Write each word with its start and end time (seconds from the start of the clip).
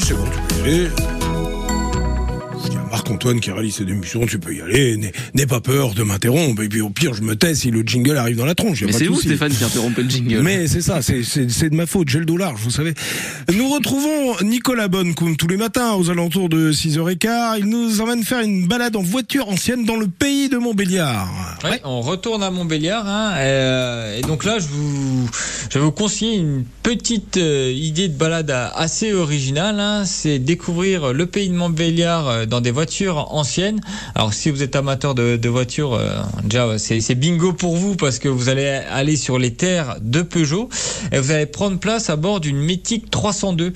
c'est 0.00 0.14
bon, 0.14 0.24
tu. 0.64 1.13
Marc-Antoine 3.04 3.38
qui 3.40 3.50
réalise 3.50 3.74
cette 3.76 3.88
émission, 3.90 4.24
tu 4.24 4.38
peux 4.38 4.54
y 4.54 4.62
aller, 4.62 4.96
n'aie- 5.34 5.44
pas 5.46 5.60
peur 5.60 5.92
de 5.92 6.02
m'interrompre, 6.02 6.62
et 6.62 6.68
puis 6.70 6.80
au 6.80 6.88
pire, 6.88 7.12
je 7.12 7.20
me 7.20 7.36
tais 7.36 7.54
si 7.54 7.70
le 7.70 7.82
jingle 7.82 8.16
arrive 8.16 8.38
dans 8.38 8.46
la 8.46 8.54
tronche. 8.54 8.80
y 8.80 8.84
a 8.84 8.86
Mais 8.86 8.92
c'est 8.94 9.04
vous. 9.08 9.20
Stéphane, 9.20 9.52
qui 9.52 9.62
interrompez 9.62 10.02
le 10.04 10.08
jingle. 10.08 10.40
Mais 10.40 10.66
c'est 10.68 10.80
ça, 10.80 11.02
c'est- 11.02 11.68
de 11.68 11.74
ma 11.74 11.84
faute, 11.84 12.08
j'ai 12.08 12.18
le 12.18 12.24
dos 12.24 12.38
large, 12.38 12.60
vous 12.62 12.70
savez. 12.70 12.94
Nous 13.54 13.68
retrouvons 13.68 14.36
Nicolas 14.42 14.88
Bonne, 14.88 15.14
comme 15.14 15.36
tous 15.36 15.48
les 15.48 15.58
matins, 15.58 15.92
aux 15.96 16.08
alentours 16.08 16.48
de 16.48 16.72
6h15. 16.72 17.58
Il 17.58 17.66
nous 17.66 18.00
emmène 18.00 18.22
faire 18.22 18.40
une 18.40 18.66
balade 18.66 18.96
en 18.96 19.02
voiture 19.02 19.50
ancienne 19.50 19.84
dans 19.84 19.96
le 19.96 20.06
pays 20.08 20.48
de 20.48 20.56
Montbéliard. 20.56 21.28
Ouais, 21.62 21.80
on 21.84 22.00
retourne 22.00 22.42
à 22.42 22.50
Montbéliard. 22.50 23.06
Hein, 23.06 23.34
euh, 23.36 24.18
et 24.18 24.22
donc 24.22 24.44
là, 24.44 24.58
je 24.58 24.66
vous, 24.68 25.28
je 25.70 25.78
vais 25.78 25.84
vous 25.84 25.92
conseiller 25.92 26.38
une 26.38 26.64
petite 26.82 27.36
euh, 27.36 27.70
idée 27.76 28.08
de 28.08 28.16
balade 28.16 28.50
à- 28.50 28.68
assez 28.68 29.12
originale. 29.12 29.78
Hein, 29.78 30.04
c'est 30.06 30.38
découvrir 30.38 31.12
le 31.12 31.26
pays 31.26 31.50
de 31.50 31.54
Montbéliard 31.54 32.28
euh, 32.28 32.46
dans 32.46 32.62
des 32.62 32.70
voitures 32.70 32.93
anciennes. 33.02 33.80
Alors, 34.14 34.32
si 34.32 34.50
vous 34.50 34.62
êtes 34.62 34.76
amateur 34.76 35.14
de, 35.14 35.36
de 35.36 35.48
voitures, 35.48 35.94
euh, 35.94 36.20
déjà, 36.44 36.78
c'est 36.78 37.00
c'est 37.00 37.14
bingo 37.14 37.52
pour 37.52 37.76
vous 37.76 37.96
parce 37.96 38.18
que 38.18 38.28
vous 38.28 38.48
allez 38.48 38.66
aller 38.66 39.16
sur 39.16 39.38
les 39.38 39.54
terres 39.54 39.96
de 40.00 40.22
Peugeot 40.22 40.68
et 41.12 41.18
vous 41.18 41.30
allez 41.30 41.46
prendre 41.46 41.78
place 41.78 42.10
à 42.10 42.16
bord 42.16 42.40
d'une 42.40 42.56
mythique 42.58 43.10
302. 43.10 43.72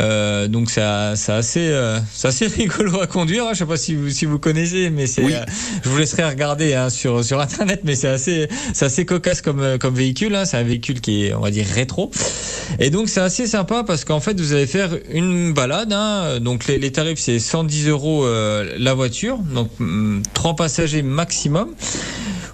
Euh, 0.00 0.48
donc, 0.48 0.70
c'est 0.70 0.82
c'est 1.16 1.32
assez, 1.32 1.68
euh, 1.68 1.98
c'est 2.12 2.28
assez 2.28 2.46
rigolo 2.56 3.00
à 3.00 3.06
conduire. 3.06 3.44
hein. 3.46 3.50
Je 3.52 3.58
sais 3.58 3.66
pas 3.66 3.76
si 3.76 3.94
vous, 3.94 4.10
si 4.10 4.24
vous 4.24 4.38
connaissez, 4.38 4.90
mais 4.90 5.06
c'est, 5.06 5.22
Oui. 5.22 5.34
euh, 5.34 5.44
je 5.84 5.88
vous 5.88 5.98
laisserai 5.98 6.24
regarder 6.24 6.74
hein, 6.74 6.90
sur 6.90 7.24
sur 7.24 7.40
internet, 7.40 7.80
mais 7.84 7.94
c'est 7.96 8.08
assez 8.08 8.48
c'est 8.72 8.84
assez 8.86 9.04
cocasse 9.04 9.42
comme 9.42 9.60
euh, 9.60 9.78
comme 9.78 9.94
véhicule. 9.94 10.34
Hein. 10.34 10.44
C'est 10.44 10.56
un 10.56 10.62
véhicule 10.62 11.00
qui 11.00 11.26
est 11.26 11.34
on 11.34 11.40
va 11.40 11.50
dire 11.50 11.66
rétro. 11.66 12.10
Et 12.78 12.90
donc 12.90 13.08
c'est 13.08 13.20
assez 13.20 13.46
sympa 13.46 13.82
parce 13.86 14.04
qu'en 14.04 14.20
fait 14.20 14.38
vous 14.40 14.52
allez 14.52 14.66
faire 14.66 14.90
une 15.12 15.52
balade. 15.52 15.92
Hein. 15.92 16.38
Donc 16.40 16.66
les, 16.66 16.78
les 16.78 16.92
tarifs 16.92 17.18
c'est 17.18 17.38
110 17.38 17.88
euros 17.88 18.24
euh, 18.26 18.57
la 18.64 18.94
voiture, 18.94 19.38
donc 19.38 19.70
hum, 19.80 20.22
trois 20.34 20.56
passagers 20.56 21.02
maximum. 21.02 21.74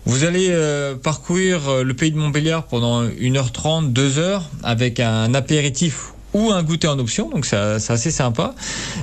Vous 0.06 0.25
allez 0.25 0.48
euh, 0.51 0.97
parcourir 0.97 1.69
euh, 1.69 1.83
le 1.83 1.95
pays 1.95 2.11
de 2.11 2.19
Montbéliard 2.19 2.65
pendant 2.65 3.05
1h30, 3.05 3.92
2h 3.92 4.43
avec 4.62 5.01
un 5.01 5.33
apéritif 5.34 6.14
ou 6.35 6.51
un 6.51 6.63
goûter 6.63 6.89
en 6.89 6.99
option, 6.99 7.31
donc 7.31 7.47
c'est 7.47 7.57
assez 7.57 8.11
sympa. 8.11 8.55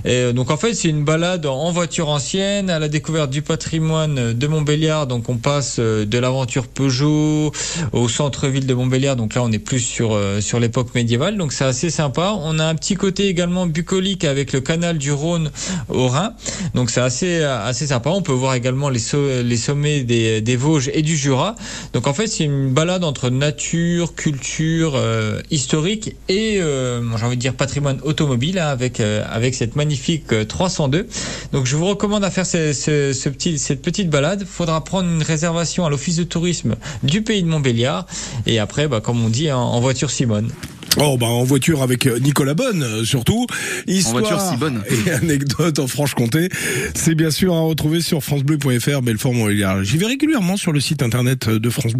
Et 0.05 0.15
euh, 0.15 0.33
donc 0.33 0.51
en 0.51 0.57
fait 0.57 0.73
c'est 0.73 0.89
une 0.89 1.03
balade 1.03 1.45
en 1.45 1.71
voiture 1.71 2.09
ancienne 2.09 2.69
à 2.69 2.77
la 2.77 2.89
découverte 2.89 3.31
du 3.31 3.41
patrimoine 3.41 4.33
de 4.33 4.47
Montbéliard. 4.47 5.07
Donc 5.07 5.29
on 5.29 5.37
passe 5.37 5.77
euh, 5.79 6.05
de 6.05 6.17
l'aventure 6.17 6.67
Peugeot 6.67 7.51
au 7.93 8.09
centre-ville 8.09 8.67
de 8.67 8.73
Montbéliard. 8.73 9.15
Donc 9.15 9.33
là 9.35 9.43
on 9.43 9.51
est 9.51 9.59
plus 9.59 9.79
sur 9.79 10.13
euh, 10.13 10.41
sur 10.41 10.59
l'époque 10.59 10.93
médiévale. 10.93 11.37
Donc 11.37 11.53
c'est 11.53 11.65
assez 11.65 11.89
sympa. 11.89 12.33
On 12.37 12.59
a 12.59 12.65
un 12.65 12.75
petit 12.75 12.95
côté 12.95 13.27
également 13.27 13.65
bucolique 13.65 14.25
avec 14.25 14.51
le 14.51 14.61
canal 14.61 14.97
du 14.97 15.11
Rhône 15.11 15.51
au 15.89 16.07
Rhin. 16.07 16.33
Donc 16.75 16.89
c'est 16.89 17.01
assez 17.01 17.43
assez 17.43 17.87
sympa. 17.87 18.09
On 18.09 18.21
peut 18.21 18.31
voir 18.33 18.55
également 18.55 18.89
les 18.89 19.01
les 19.43 19.57
sommets 19.57 20.01
des 20.03 20.41
des 20.41 20.55
Vosges 20.57 20.91
et 20.93 21.01
du 21.01 21.15
Jura. 21.15 21.55
Donc 21.93 22.07
en 22.07 22.13
fait 22.13 22.27
c'est 22.27 22.43
une 22.43 22.73
balade 22.73 23.03
entre 23.03 23.29
nature, 23.29 24.15
culture, 24.15 24.93
euh, 24.95 25.41
historique 25.49 26.15
et 26.29 26.57
euh, 26.59 27.01
j'ai 27.21 27.27
envie 27.27 27.35
de 27.35 27.41
dire 27.41 27.53
patrimoine 27.53 27.99
automobile 28.01 28.57
hein, 28.57 28.67
avec 28.67 28.99
euh, 28.99 29.23
avec 29.29 29.53
cette 29.53 29.75
magnifique 29.75 30.33
euh, 30.33 30.43
302. 30.43 31.07
Donc 31.53 31.67
je 31.67 31.75
vous 31.75 31.85
recommande 31.85 32.23
à 32.23 32.31
faire 32.31 32.47
ce, 32.47 32.73
ce, 32.73 33.13
ce 33.13 33.29
petit 33.29 33.59
cette 33.59 33.83
petite 33.83 34.09
balade. 34.09 34.43
Faudra 34.43 34.83
prendre 34.83 35.07
une 35.07 35.21
réservation 35.21 35.85
à 35.85 35.91
l'office 35.91 36.15
de 36.15 36.23
tourisme 36.23 36.75
du 37.03 37.21
pays 37.21 37.43
de 37.43 37.47
Montbéliard 37.47 38.07
et 38.47 38.57
après 38.57 38.87
bah, 38.87 39.01
comme 39.01 39.23
on 39.23 39.29
dit 39.29 39.51
en, 39.51 39.59
en 39.59 39.79
voiture 39.79 40.09
Simone. 40.09 40.51
Oh 40.97 41.17
bah 41.17 41.27
en 41.27 41.43
voiture 41.43 41.81
avec 41.81 42.05
euh, 42.05 42.19
Nicolas 42.19 42.53
Bonne 42.53 42.83
euh, 42.83 43.05
surtout. 43.05 43.47
Histoire 43.87 44.19
voiture, 44.19 44.41
si 44.41 44.57
bonne. 44.57 44.83
Et 45.07 45.11
anecdote 45.11 45.79
en 45.79 45.87
Franche-Comté. 45.87 46.49
C'est 46.95 47.15
bien 47.15 47.31
sûr 47.31 47.53
à 47.53 47.61
retrouver 47.61 48.01
sur 48.01 48.21
francebleu.fr 48.21 49.01
Belfort 49.01 49.33
Montbéliard. 49.33 49.83
J'y 49.83 49.97
vais 49.97 50.07
régulièrement 50.07 50.57
sur 50.57 50.73
le 50.73 50.81
site 50.81 51.01
internet 51.01 51.47
de 51.47 51.69
France 51.69 51.93
Bleu. 51.93 51.99